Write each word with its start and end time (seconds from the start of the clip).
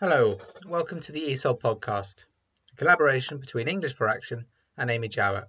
Hello, 0.00 0.38
welcome 0.66 0.98
to 1.00 1.12
the 1.12 1.28
ESOL 1.28 1.60
podcast, 1.60 2.24
a 2.72 2.76
collaboration 2.76 3.36
between 3.36 3.68
English 3.68 3.92
for 3.92 4.08
Action 4.08 4.46
and 4.78 4.90
Amy 4.90 5.08
Jowett. 5.08 5.44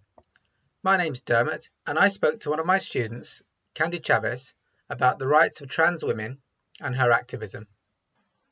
My 0.83 0.97
name's 0.97 1.21
Dermot, 1.21 1.70
and 1.88 1.97
I 1.97 2.09
spoke 2.09 2.41
to 2.41 2.49
one 2.49 2.59
of 2.59 2.65
my 2.65 2.77
students, 2.77 3.41
Candy 3.75 3.99
Chavez, 3.99 4.53
about 4.89 5.19
the 5.19 5.25
rights 5.25 5.61
of 5.61 5.69
trans 5.69 6.03
women 6.03 6.39
and 6.81 6.93
her 6.97 7.13
activism. 7.13 7.65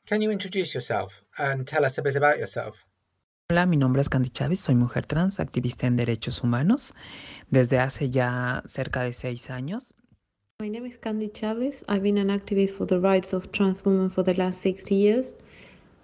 Can 0.05 0.21
you 0.21 0.31
introduce 0.31 0.73
yourself 0.73 1.21
and 1.37 1.67
tell 1.67 1.83
us 1.83 1.97
a 1.97 2.01
bit 2.01 2.15
about 2.15 2.39
yourself? 2.39 2.85
Hola, 3.49 3.65
mi 3.65 3.75
nombre 3.75 3.99
es 3.99 4.07
Candy 4.07 4.29
Chávez, 4.29 4.59
soy 4.59 4.75
mujer 4.75 5.01
trans, 5.05 5.39
activista 5.39 5.83
en 5.83 5.97
derechos 5.97 6.41
humanos 6.41 6.93
desde 7.51 7.77
hace 7.77 8.09
ya 8.09 8.61
cerca 8.65 9.03
de 9.03 9.11
seis 9.11 9.49
años. 9.49 9.93
My 10.61 10.69
name 10.69 10.85
is 10.85 10.95
Candy 10.95 11.27
Chavez. 11.27 11.83
I've 11.89 12.03
been 12.03 12.17
an 12.17 12.29
activist 12.29 12.77
for 12.77 12.85
the 12.85 13.01
rights 13.01 13.33
of 13.33 13.51
trans 13.51 13.83
women 13.83 14.09
for 14.09 14.23
the 14.23 14.33
last 14.35 14.61
60 14.61 14.95
years. 14.95 15.33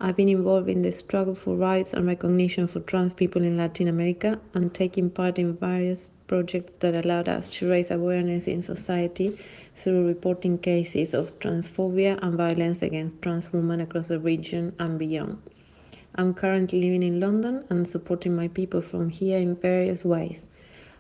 I've 0.02 0.18
been 0.18 0.28
involved 0.28 0.68
in 0.68 0.82
the 0.82 0.92
struggle 0.92 1.36
for 1.36 1.56
rights 1.56 1.94
and 1.94 2.06
recognition 2.06 2.68
for 2.68 2.82
trans 2.82 3.14
people 3.14 3.44
in 3.44 3.56
Latin 3.56 3.88
America 3.88 4.38
and 4.54 4.74
taking 4.74 5.10
part 5.10 5.40
in 5.40 5.56
various 5.56 6.10
projects 6.28 6.74
that 6.80 7.06
allowed 7.06 7.30
us 7.30 7.48
to 7.48 7.70
raise 7.70 7.92
awareness 7.92 8.48
in 8.48 8.62
society 8.62 9.38
through 9.74 10.06
reporting 10.06 10.58
cases 10.58 11.14
of 11.14 11.40
transphobia 11.40 12.20
and 12.22 12.36
violence 12.36 12.82
against 12.82 13.22
trans 13.22 13.54
women 13.54 13.80
across 13.80 14.08
the 14.08 14.20
region 14.20 14.74
and 14.80 15.00
beyond. 15.00 15.38
I'm 16.16 16.34
currently 16.34 16.82
living 16.82 17.04
in 17.04 17.22
London 17.22 17.64
and 17.70 17.88
supporting 17.88 18.36
my 18.36 18.50
people 18.50 18.82
from 18.82 19.10
here 19.10 19.38
in 19.38 19.56
various 19.56 20.04
ways. 20.04 20.48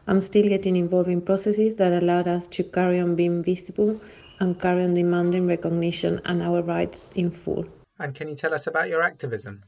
I'm 0.07 0.21
still 0.21 0.47
getting 0.47 0.77
involved 0.77 1.09
in 1.09 1.19
processes 1.19 1.75
that 1.77 2.01
allowed 2.01 2.29
us 2.29 2.47
to 2.47 2.63
carry 2.63 3.01
on 3.01 3.15
being 3.15 3.43
visible 3.43 3.99
and 4.39 4.57
carry 4.57 4.85
on 4.85 4.93
demanding 4.93 5.47
recognition 5.47 6.21
and 6.23 6.41
our 6.41 6.61
rights 6.61 7.11
in 7.15 7.29
full. 7.29 7.65
And 7.97 8.13
can 8.13 8.27
you 8.27 8.35
tell 8.35 8.53
us 8.53 8.67
about 8.67 8.89
your 8.89 9.03
activism? 9.03 9.61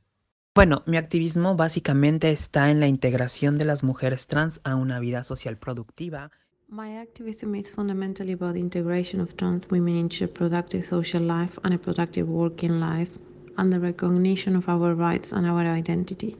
Bueno, 0.53 0.81
mi 0.87 0.97
activismo 0.97 1.55
básicamente 1.55 2.31
está 2.31 2.71
en 2.71 2.79
la 2.79 2.87
integración 2.87 3.57
de 3.57 3.65
las 3.65 3.83
mujeres 3.83 4.27
trans 4.27 4.59
a 4.63 4.75
una 4.75 4.99
vida 4.99 5.23
social 5.23 5.57
productiva. 5.57 6.31
My 6.67 6.97
activism 6.97 7.55
is 7.55 7.71
fundamentally 7.71 8.33
about 8.33 8.55
the 8.55 8.59
integration 8.59 9.21
of 9.21 9.35
trans 9.37 9.69
women 9.69 9.95
into 9.95 10.25
a 10.25 10.27
productive 10.27 10.83
social 10.83 11.23
life 11.23 11.57
and 11.63 11.73
a 11.73 11.77
productive 11.77 12.27
working 12.27 12.79
life, 12.79 13.11
and 13.57 13.71
the 13.71 13.79
recognition 13.79 14.55
of 14.55 14.67
our 14.67 14.93
rights 14.93 15.31
and 15.31 15.45
our 15.45 15.65
identity. 15.65 16.35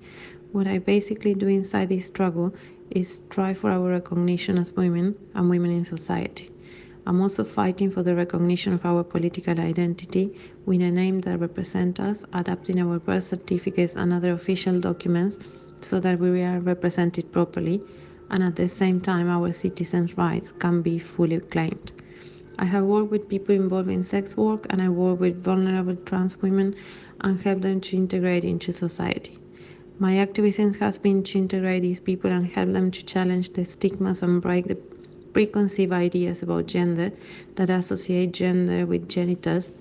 What 0.51 0.67
I 0.67 0.79
basically 0.79 1.33
do 1.33 1.47
inside 1.47 1.89
this 1.89 2.07
struggle 2.07 2.53
is 2.89 3.19
strive 3.19 3.59
for 3.59 3.69
our 3.69 3.89
recognition 3.89 4.57
as 4.57 4.71
women 4.71 5.15
and 5.35 5.49
women 5.49 5.71
in 5.71 5.85
society. 5.85 6.49
I'm 7.07 7.21
also 7.21 7.45
fighting 7.45 7.89
for 7.89 8.03
the 8.03 8.13
recognition 8.13 8.73
of 8.73 8.85
our 8.85 9.01
political 9.01 9.57
identity 9.57 10.37
with 10.65 10.81
a 10.81 10.91
name 10.91 11.21
that 11.21 11.39
represents 11.39 12.01
us, 12.01 12.25
adapting 12.33 12.81
our 12.81 12.99
birth 12.99 13.23
certificates 13.23 13.95
and 13.95 14.11
other 14.11 14.33
official 14.33 14.81
documents 14.81 15.39
so 15.79 16.01
that 16.01 16.19
we 16.19 16.41
are 16.41 16.59
represented 16.59 17.31
properly 17.31 17.81
and 18.29 18.43
at 18.43 18.57
the 18.57 18.67
same 18.67 18.99
time 18.99 19.29
our 19.29 19.53
citizens' 19.53 20.17
rights 20.17 20.51
can 20.51 20.81
be 20.81 20.99
fully 20.99 21.39
claimed. 21.39 21.93
I 22.59 22.65
have 22.65 22.83
worked 22.83 23.11
with 23.11 23.29
people 23.29 23.55
involved 23.55 23.89
in 23.89 24.03
sex 24.03 24.35
work 24.35 24.67
and 24.69 24.81
I 24.81 24.89
work 24.89 25.21
with 25.21 25.41
vulnerable 25.41 25.95
trans 25.95 26.35
women 26.41 26.75
and 27.21 27.39
help 27.39 27.61
them 27.61 27.79
to 27.79 27.95
integrate 27.95 28.43
into 28.43 28.73
society. 28.73 29.39
My 29.97 30.17
activism 30.17 30.73
has 30.73 30.97
been 30.97 31.23
to 31.23 31.37
integrate 31.37 31.83
these 31.83 32.01
people 32.01 32.31
and 32.31 32.47
help 32.47 32.73
them 32.73 32.91
to 32.91 33.05
challenge 33.05 33.53
the 33.53 33.63
stigmas 33.63 34.23
and 34.23 34.41
break 34.41 34.67
the 34.67 34.77
preconceived 35.37 35.93
ideas 35.93 36.41
about 36.41 36.65
gender 36.65 37.11
that 37.57 37.69
associate 37.69 38.31
gender 38.31 38.87
with 38.87 39.07
genitals 39.07 39.71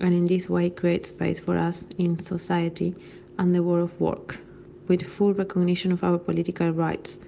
and 0.00 0.12
in 0.12 0.26
this 0.26 0.46
way 0.46 0.68
create 0.68 1.06
space 1.06 1.40
for 1.40 1.56
us 1.56 1.86
in 1.96 2.18
society 2.18 2.94
and 3.38 3.54
the 3.54 3.62
world 3.62 3.84
of 3.88 3.98
work 3.98 4.38
with 4.88 5.02
full 5.02 5.32
recognition 5.32 5.90
of 5.90 6.04
our 6.04 6.18
political 6.18 6.70
rights 6.70 7.18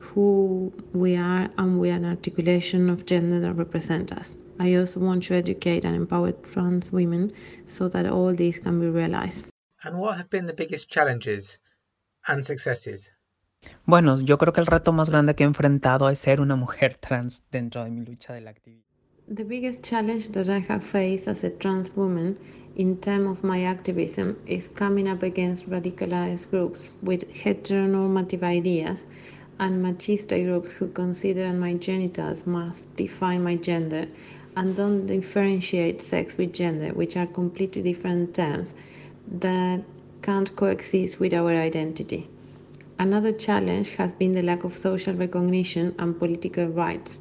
who 0.00 0.72
we 0.92 1.14
are 1.14 1.48
and 1.58 1.78
with 1.78 1.92
an 1.92 2.04
articulation 2.04 2.90
of 2.90 3.06
gender 3.06 3.38
that 3.38 3.52
represent 3.52 4.10
us 4.10 4.34
i 4.58 4.74
also 4.74 4.98
want 4.98 5.22
to 5.22 5.32
educate 5.32 5.84
and 5.84 5.94
empower 5.94 6.32
trans 6.32 6.90
women 6.90 7.32
so 7.68 7.88
that 7.88 8.04
all 8.04 8.34
these 8.34 8.58
can 8.58 8.80
be 8.80 8.88
realized 8.88 9.46
And 9.84 9.96
what 9.96 10.16
have 10.16 10.28
been 10.28 10.46
the 10.46 10.60
biggest 10.62 10.88
challenges 10.88 11.58
and 12.26 12.44
successes? 12.44 13.10
Bueno, 13.84 14.20
yo 14.20 14.38
creo 14.38 14.52
que 14.52 14.60
el 14.60 14.66
reto 14.66 14.92
más 14.92 15.10
grande 15.10 15.34
que 15.34 15.44
he 15.44 15.46
enfrentado 15.46 16.08
es 16.08 16.18
ser 16.18 16.40
una 16.40 16.56
mujer 16.56 16.94
trans 16.94 17.42
dentro 17.50 17.84
de 17.84 17.90
mi 17.90 18.04
lucha 18.04 18.32
del 18.32 18.48
activismo. 18.48 18.86
The 19.28 19.44
biggest 19.44 19.82
challenge 19.82 20.30
that 20.32 20.48
I 20.48 20.64
have 20.68 20.82
faced 20.82 21.28
as 21.28 21.44
a 21.44 21.50
trans 21.50 21.90
woman 21.96 22.36
in 22.76 22.96
terms 22.98 23.28
of 23.28 23.44
my 23.44 23.64
activism 23.64 24.36
is 24.46 24.68
coming 24.68 25.08
up 25.08 25.22
against 25.22 25.68
radicalized 25.68 26.50
groups 26.50 26.92
with 27.02 27.24
heteronormative 27.32 28.42
ideas 28.42 29.06
and 29.58 29.82
machista 29.82 30.42
groups 30.44 30.72
who 30.72 30.88
consider 30.88 31.52
my 31.52 31.74
genitals 31.74 32.46
must 32.46 32.94
define 32.96 33.42
my 33.42 33.56
gender 33.56 34.06
and 34.56 34.76
don't 34.76 35.06
differentiate 35.06 36.02
sex 36.02 36.36
with 36.36 36.52
gender, 36.52 36.92
which 36.94 37.16
are 37.16 37.26
completely 37.26 37.82
different 37.82 38.34
terms 38.34 38.74
that 39.30 39.82
can't 40.20 40.54
coexist 40.56 41.20
with 41.20 41.32
our 41.32 41.50
identity. 41.50 42.28
Another 43.02 43.32
challenge 43.32 43.96
has 43.96 44.12
been 44.12 44.30
the 44.30 44.42
lack 44.42 44.62
of 44.62 44.76
social 44.76 45.12
recognition 45.12 45.92
and 45.98 46.16
political 46.16 46.68
rights. 46.68 47.18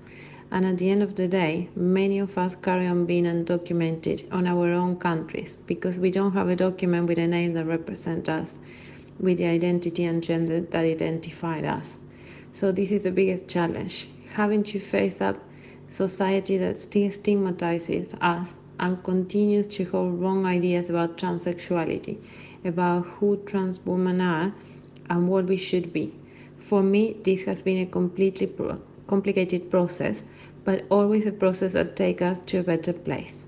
And 0.52 0.64
at 0.64 0.78
the 0.78 0.92
end 0.92 1.02
of 1.02 1.16
the 1.16 1.28
day, 1.28 1.69
many 1.75 2.19
of 2.19 2.38
us 2.38 2.53
carry 2.53 2.86
on 2.86 3.08
being 3.08 3.24
undocumented 3.24 4.31
on 4.31 4.46
our 4.46 4.72
own 4.74 4.97
countries 4.97 5.58
because 5.66 5.97
we 5.97 6.12
don't 6.12 6.34
have 6.34 6.50
a 6.50 6.56
document 6.56 7.08
with 7.08 7.18
a 7.18 7.25
name 7.25 7.53
that 7.53 7.66
represents 7.66 8.30
us 8.30 8.59
with 9.19 9.40
the 9.40 9.47
identity 9.47 10.03
and 10.03 10.22
gender 10.22 10.62
that 10.62 10.86
identified 10.86 11.66
us. 11.66 11.98
So 12.52 12.72
this 12.72 12.92
is 12.92 13.06
the 13.06 13.12
biggest 13.12 13.48
challenge, 13.48 14.08
having 14.36 14.62
to 14.66 14.80
face 14.80 15.19
up 15.19 15.40
society 15.88 16.59
that 16.59 16.78
still 16.78 17.09
stigmatizes 17.09 18.13
us 18.22 18.59
and 18.80 19.03
continues 19.03 19.66
to 19.69 19.86
hold 19.86 20.22
wrong 20.22 20.46
ideas 20.46 20.92
about 20.92 21.18
transsexuality, 21.18 22.19
about 22.66 23.08
who 23.08 23.38
trans 23.48 23.84
women 23.84 24.22
are 24.22 24.53
and 25.09 25.28
what 25.28 25.45
we 25.45 25.57
should 25.57 25.91
be. 25.94 26.13
For 26.59 26.81
me, 26.84 27.17
this 27.23 27.44
has 27.44 27.62
been 27.62 27.81
a 27.81 27.85
completely 27.85 28.47
pro- 28.47 28.79
complicated 29.07 29.69
process, 29.69 30.23
but 30.63 30.85
always 30.89 31.25
a 31.25 31.31
process 31.31 31.73
that 31.73 31.95
takes 31.95 32.22
us 32.22 32.41
to 32.41 32.59
a 32.59 32.63
better 32.63 32.94
place. 32.94 33.39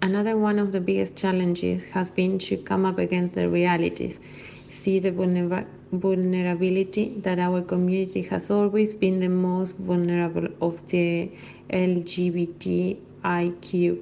Another 0.00 0.36
one 0.36 0.58
of 0.58 0.72
the 0.72 0.80
biggest 0.80 1.16
challenges 1.16 1.84
has 1.84 2.08
been 2.10 2.38
to 2.40 2.56
come 2.56 2.84
up 2.84 2.98
against 2.98 3.34
the 3.34 3.48
realities, 3.48 4.20
see 4.68 4.98
the 5.00 5.10
vulner- 5.10 5.66
vulnerability 5.92 7.14
that 7.22 7.38
our 7.38 7.62
community 7.62 8.22
has 8.22 8.50
always 8.50 8.94
been 8.94 9.20
the 9.20 9.28
most 9.28 9.76
vulnerable 9.76 10.48
of 10.60 10.88
the 10.88 11.30
LGBTIQ 11.70 12.98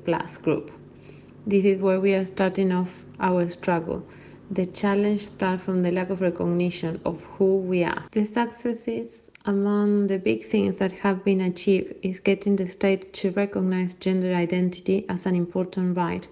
plus 0.05 0.37
group. 0.39 0.71
This 1.47 1.65
is 1.65 1.79
where 1.81 2.01
we 2.01 2.13
are 2.15 2.25
starting 2.25 2.73
off 2.73 3.05
our 3.21 3.49
struggle. 3.49 4.05
The 4.49 4.67
challenge 4.67 5.27
starts 5.27 5.65
from 5.65 5.83
the 5.83 5.91
lack 5.91 6.09
of 6.09 6.21
recognition 6.21 7.01
of 7.05 7.21
who 7.25 7.57
we 7.57 7.83
are. 7.83 8.05
The 8.13 8.25
successes 8.25 9.33
among 9.45 10.07
the 10.07 10.19
big 10.19 10.45
things 10.45 10.79
that 10.79 10.93
have 10.93 11.25
been 11.25 11.41
achieved 11.41 11.95
is 12.03 12.21
getting 12.21 12.55
the 12.55 12.69
state 12.69 13.13
to 13.15 13.33
recognize 13.33 13.95
gender 13.95 14.33
identity 14.33 15.05
as 15.09 15.27
an 15.27 15.35
important 15.35 15.97
right. 15.97 16.29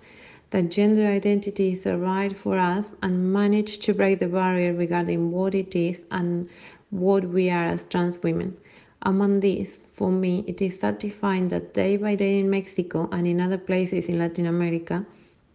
That 0.51 0.71
gender 0.71 1.05
identity 1.09 1.73
is 1.73 1.87
a 1.87 1.97
right 1.97 2.35
for 2.37 2.57
us 2.57 2.95
and 3.03 3.33
manage 3.33 3.81
to 3.81 3.93
break 3.93 4.21
the 4.21 4.29
barrier 4.29 4.75
regarding 4.75 5.33
what 5.33 5.53
it 5.57 5.75
is 5.75 6.07
and 6.13 6.49
what 6.91 7.25
we 7.25 7.51
are 7.51 7.65
as 7.65 7.83
trans 7.83 8.23
women. 8.23 8.57
Among 9.03 9.41
these, 9.41 9.81
for 9.93 10.13
me, 10.13 10.45
it 10.47 10.63
is 10.63 10.79
satisfying 10.79 11.49
that 11.49 11.75
day 11.75 11.97
by 11.97 12.15
day 12.15 12.39
in 12.39 12.49
Mexico 12.49 13.09
and 13.11 13.27
in 13.27 13.41
other 13.41 13.59
places 13.59 14.09
in 14.09 14.21
Latin 14.21 14.47
America, 14.47 15.05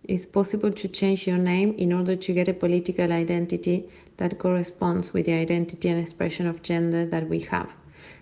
it's 0.03 0.25
possible 0.25 0.71
to 0.71 0.87
change 0.87 1.27
your 1.27 1.37
name 1.37 1.73
in 1.77 1.93
order 1.93 2.15
to 2.15 2.33
get 2.33 2.47
a 2.47 2.53
political 2.53 3.11
identity 3.11 3.87
that 4.17 4.39
corresponds 4.39 5.13
with 5.13 5.25
the 5.25 5.33
identity 5.33 5.89
and 5.89 5.99
expression 5.99 6.47
of 6.47 6.61
gender 6.61 7.05
that 7.05 7.27
we 7.27 7.39
have. 7.39 7.73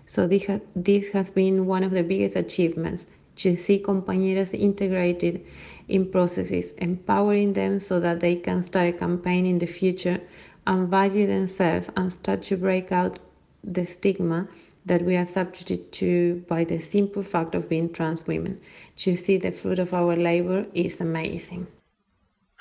So 0.06 0.28
this, 0.28 0.46
ha- 0.46 0.60
this 0.75 1.10
has 1.10 1.30
been 1.30 1.66
one 1.66 1.84
of 1.84 1.92
the 1.92 2.04
biggest 2.04 2.36
achievements 2.36 3.07
to 3.38 3.56
see 3.56 3.80
compañeras 3.80 4.54
integrated 4.54 5.46
in 5.88 6.10
processes, 6.12 6.72
empowering 6.80 7.54
them 7.54 7.80
so 7.80 8.00
that 8.00 8.19
they 8.19 8.36
can 8.36 8.63
start 8.63 8.88
a 8.90 8.98
campaign 8.98 9.46
in 9.46 9.60
the 9.60 9.68
future 9.68 10.19
and 10.66 10.90
value 10.90 11.28
themselves 11.28 11.90
and 11.96 12.12
start 12.12 12.42
to 12.44 12.57
break 12.57 12.92
out 12.92 13.19
the 13.63 13.86
stigma 13.86 14.48
that 14.88 15.04
we 15.04 15.16
are 15.16 15.25
subjected 15.25 15.92
to 15.92 16.44
by 16.48 16.63
the 16.63 16.80
simple 16.80 17.24
fact 17.24 17.56
of 17.56 17.69
being 17.69 17.92
trans 17.92 18.25
women. 18.25 18.60
To 18.98 19.16
see 19.16 19.38
the 19.38 19.51
fruit 19.51 19.80
of 19.80 19.94
our 19.94 20.16
labor 20.16 20.66
is 20.74 21.01
amazing. 21.01 21.68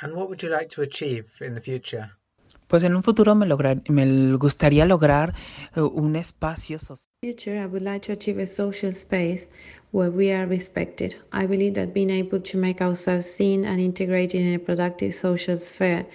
And 0.02 0.14
what 0.14 0.28
would 0.28 0.42
you 0.42 0.50
like 0.50 0.68
to 0.70 0.82
achieve 0.82 1.26
in 1.40 1.54
the 1.54 1.60
future? 1.60 2.10
Pues 2.68 2.82
en 2.82 2.96
un 2.96 3.02
futuro 3.04 3.36
me, 3.36 3.46
lograr, 3.46 3.88
me 3.88 4.36
gustaría 4.36 4.84
lograr 4.86 5.34
uh, 5.76 5.82
un 5.84 6.16
espacio 6.16 6.80
social. 6.80 7.08
future, 7.22 7.58
I 7.62 7.66
would 7.66 7.82
like 7.82 8.02
to 8.06 8.12
achieve 8.12 8.40
a 8.40 8.46
social 8.46 8.92
space 8.92 9.48
where 9.92 10.10
we 10.10 10.32
are 10.32 10.46
respected. 10.46 11.14
I 11.32 11.46
believe 11.46 11.74
that 11.74 11.94
being 11.94 12.10
able 12.10 12.40
to 12.40 12.58
make 12.58 12.80
ourselves 12.80 13.24
seen 13.24 13.64
and 13.64 13.80
integrated 13.80 14.40
in 14.40 14.54
a 14.54 14.58
productive 14.58 15.14
social 15.14 15.56
sphere, 15.56 16.06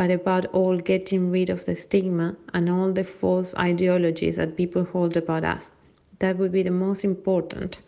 but 0.00 0.10
about 0.10 0.46
all 0.46 0.78
getting 0.78 1.30
rid 1.30 1.50
of 1.50 1.66
the 1.66 1.76
stigma 1.76 2.34
and 2.54 2.70
all 2.70 2.90
the 2.90 3.04
false 3.04 3.54
ideologies 3.56 4.36
that 4.36 4.56
people 4.56 4.82
hold 4.82 5.14
about 5.14 5.44
us. 5.44 5.74
That 6.20 6.38
would 6.38 6.52
be 6.52 6.62
the 6.62 6.70
most 6.70 7.04
important. 7.04 7.82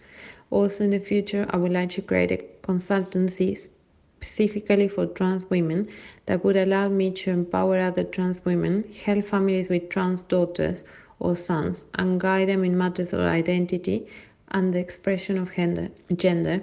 Also, 0.51 0.85
in 0.85 0.91
the 0.91 0.99
future, 0.99 1.47
I 1.49 1.57
would 1.57 1.73
like 1.73 1.89
to 1.93 2.03
create 2.03 2.31
a 2.31 2.45
consultancy 2.63 3.57
specifically 3.57 4.89
for 4.89 5.07
trans 5.07 5.49
women 5.49 5.89
that 6.27 6.45
would 6.45 6.59
allow 6.59 6.91
me 6.91 7.13
to 7.13 7.31
empower 7.31 7.81
other 7.81 8.05
trans 8.05 8.45
women, 8.45 8.85
help 9.07 9.25
families 9.25 9.71
with 9.71 9.89
trans 9.89 10.23
daughters 10.23 10.85
or 11.19 11.35
sons, 11.35 11.87
and 11.95 12.21
guide 12.21 12.51
them 12.51 12.63
in 12.63 12.77
matters 12.77 13.15
of 13.15 13.21
identity 13.21 14.07
and 14.51 14.75
the 14.75 14.79
expression 14.79 15.39
of 15.39 15.51
gender, 16.19 16.63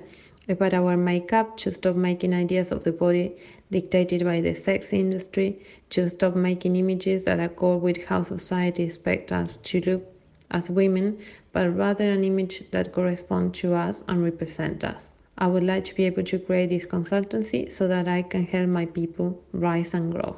about 0.49 0.73
our 0.73 0.97
makeup, 0.97 1.57
to 1.57 1.71
stop 1.71 1.95
making 1.95 2.33
ideas 2.33 2.71
of 2.71 2.83
the 2.83 2.91
body 2.91 3.35
dictated 3.71 4.23
by 4.23 4.41
the 4.41 4.53
sex 4.53 4.93
industry, 4.93 5.59
to 5.91 6.09
stop 6.09 6.35
making 6.35 6.75
images 6.75 7.25
that 7.25 7.39
accord 7.39 7.81
with 7.81 7.97
how 8.05 8.21
society 8.23 8.83
expects 8.83 9.31
us 9.31 9.57
to 9.63 9.81
look 9.81 10.03
as 10.51 10.69
women, 10.69 11.17
but 11.53 11.75
rather 11.75 12.09
an 12.09 12.23
image 12.23 12.63
that 12.71 12.91
corresponds 12.91 13.59
to 13.59 13.73
us 13.73 14.03
and 14.07 14.23
represent 14.23 14.83
us. 14.83 15.13
I 15.37 15.47
would 15.47 15.63
like 15.63 15.85
to 15.85 15.95
be 15.95 16.05
able 16.05 16.23
to 16.23 16.39
create 16.39 16.69
this 16.69 16.85
consultancy 16.85 17.71
so 17.71 17.87
that 17.87 18.07
I 18.07 18.23
can 18.23 18.45
help 18.45 18.67
my 18.67 18.85
people 18.85 19.41
rise 19.53 19.93
and 19.93 20.11
grow. 20.11 20.35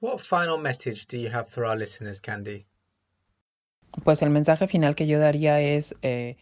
What 0.00 0.20
final 0.20 0.58
message 0.58 1.06
do 1.06 1.16
you 1.16 1.30
have 1.30 1.48
for 1.48 1.64
our 1.64 1.76
listeners, 1.76 2.20
Candy? 2.20 2.66
Pues 4.04 4.22
el 4.22 4.30
mensaje 4.30 4.68
final 4.68 4.94
que 4.94 5.06
yo 5.06 5.18
daría 5.18 5.60
es... 5.60 5.94
Eh, 6.02 6.34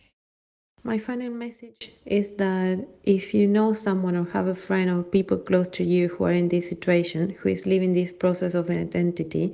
My 0.83 0.97
final 0.97 1.31
message 1.31 1.93
is 2.07 2.31
that 2.33 2.87
if 3.05 3.35
you 3.35 3.47
know 3.47 3.75
someone 3.75 4.17
or 4.17 4.25
have 4.31 4.47
a 4.47 4.55
friend 4.55 4.89
or 4.89 5.03
people 5.03 5.37
close 5.37 5.69
to 5.69 5.85
you 5.85 6.09
who 6.09 6.25
are 6.25 6.33
in 6.33 6.49
this 6.49 6.71
situation, 6.71 7.37
who 7.39 7.51
is 7.51 7.67
living 7.67 7.93
this 7.93 8.13
process 8.13 8.55
of 8.55 8.71
identity, 8.71 9.53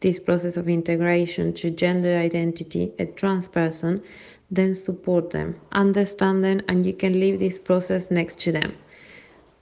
this 0.00 0.18
process 0.18 0.56
of 0.56 0.68
integration 0.68 1.52
to 1.54 1.70
gender 1.70 2.18
identity, 2.18 2.92
a 2.98 3.06
trans 3.06 3.46
person, 3.46 4.02
then 4.50 4.74
support 4.74 5.30
them, 5.30 5.54
understand 5.70 6.42
them, 6.42 6.60
and 6.66 6.84
you 6.84 6.92
can 6.92 7.20
live 7.20 7.38
this 7.38 7.56
process 7.58 8.10
next 8.10 8.40
to 8.40 8.50
them. 8.50 8.74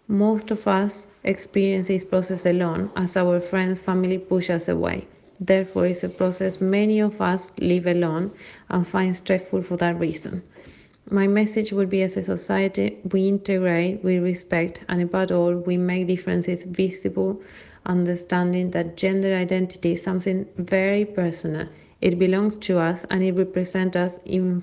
Most 0.09 0.51
of 0.51 0.67
us 0.67 1.09
experience 1.25 1.89
this 1.89 2.05
process 2.05 2.47
alone 2.47 2.91
as 2.97 3.19
our 3.19 3.39
friends, 3.39 3.81
family 3.81 4.17
push 4.17 4.49
us 4.49 4.67
away. 4.67 5.07
Therefore, 5.39 5.87
it's 5.87 6.05
a 6.05 6.09
process 6.09 6.59
many 6.59 7.01
of 7.01 7.21
us 7.21 7.53
live 7.59 7.87
alone 7.87 8.33
and 8.71 8.89
find 8.89 9.15
stressful 9.15 9.61
for 9.61 9.77
that 9.77 10.01
reason. 10.01 10.43
My 11.11 11.27
message 11.27 11.73
would 11.73 11.91
be 11.91 12.03
as 12.03 12.17
a 12.17 12.23
society, 12.23 12.99
we 13.11 13.29
integrate, 13.29 14.03
we 14.05 14.19
respect, 14.19 14.83
and 14.89 15.03
above 15.03 15.33
all, 15.33 15.55
we 15.55 15.77
make 15.77 16.07
differences 16.07 16.63
visible, 16.65 17.41
understanding 17.87 18.71
that 18.71 18.97
gender 18.97 19.35
identity 19.35 19.93
is 19.93 20.03
something 20.03 20.47
very 20.57 21.05
personal. 21.05 21.67
It 22.01 22.19
belongs 22.19 22.57
to 22.59 22.79
us 22.79 23.05
and 23.11 23.23
it 23.23 23.33
represents 23.33 23.97
us 23.97 24.19
in 24.25 24.63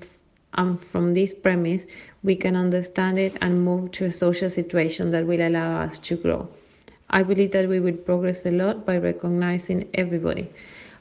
and 0.55 0.81
from 0.81 1.13
this 1.13 1.33
premise 1.33 1.85
we 2.23 2.35
can 2.35 2.55
understand 2.55 3.19
it 3.19 3.37
and 3.41 3.63
move 3.63 3.91
to 3.91 4.05
a 4.05 4.11
social 4.11 4.49
situation 4.49 5.09
that 5.11 5.25
will 5.27 5.41
allow 5.47 5.81
us 5.81 5.99
to 5.99 6.15
grow. 6.15 6.47
I 7.09 7.23
believe 7.23 7.51
that 7.51 7.67
we 7.69 7.79
will 7.79 7.97
progress 7.97 8.45
a 8.45 8.51
lot 8.51 8.85
by 8.85 8.97
recognizing 8.97 9.89
everybody. 9.93 10.49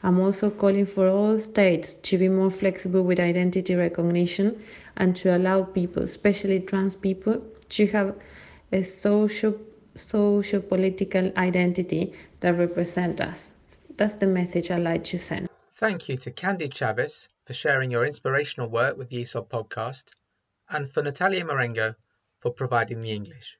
I'm 0.02 0.20
also 0.20 0.50
calling 0.50 0.86
for 0.86 1.08
all 1.08 1.38
states 1.38 1.94
to 1.94 2.18
be 2.18 2.28
more 2.28 2.50
flexible 2.50 3.02
with 3.02 3.18
identity 3.18 3.74
recognition 3.74 4.62
and 4.96 5.16
to 5.16 5.36
allow 5.36 5.64
people, 5.64 6.02
especially 6.02 6.60
trans 6.60 6.94
people, 6.94 7.42
to 7.70 7.86
have 7.88 8.14
a 8.72 8.82
social 8.82 9.54
social 9.94 10.60
political 10.60 11.32
identity 11.36 12.12
that 12.40 12.50
represent 12.50 13.20
us. 13.20 13.48
That's 13.96 14.14
the 14.14 14.26
message 14.26 14.70
I'd 14.70 14.82
like 14.82 15.04
to 15.04 15.18
send. 15.18 15.48
Thank 15.74 16.08
you 16.08 16.16
to 16.18 16.30
Candy 16.30 16.68
Chavez 16.68 17.28
for 17.46 17.52
sharing 17.52 17.90
your 17.90 18.04
inspirational 18.04 18.68
work 18.68 18.96
with 18.96 19.08
the 19.08 19.22
ESOL 19.22 19.48
podcast 19.48 20.04
and 20.68 20.88
for 20.88 21.02
Natalia 21.02 21.44
Marengo 21.44 21.94
for 22.40 22.52
providing 22.52 23.00
the 23.00 23.10
English. 23.10 23.58